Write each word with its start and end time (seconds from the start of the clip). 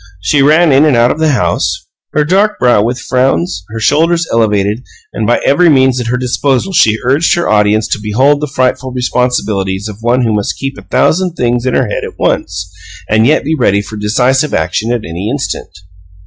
She 0.19 0.41
ran 0.41 0.71
in 0.71 0.83
and 0.85 0.97
out 0.97 1.11
of 1.11 1.19
the 1.19 1.29
house, 1.33 1.85
her 2.13 2.25
brow 2.25 2.55
dark 2.59 2.83
with 2.83 2.97
frowns, 2.99 3.63
her 3.69 3.79
shoulders 3.79 4.25
elevated; 4.31 4.81
and 5.13 5.27
by 5.27 5.39
every 5.45 5.69
means 5.69 5.99
at 6.01 6.07
her 6.07 6.17
disposal 6.17 6.73
she 6.73 6.97
urged 7.05 7.35
her 7.35 7.47
audience 7.47 7.87
to 7.89 7.99
behold 8.01 8.41
the 8.41 8.47
frightful 8.47 8.91
responsibilities 8.91 9.87
of 9.87 9.97
one 10.01 10.23
who 10.23 10.33
must 10.33 10.57
keep 10.57 10.75
a 10.79 10.89
thousand 10.89 11.33
things 11.33 11.67
in 11.67 11.75
her 11.75 11.87
head 11.87 12.03
at 12.03 12.17
once, 12.17 12.73
and 13.07 13.27
yet 13.27 13.43
be 13.45 13.53
ready 13.53 13.83
for 13.83 13.95
decisive 13.95 14.55
action 14.55 14.91
at 14.91 15.05
any 15.05 15.29
instant. 15.29 15.69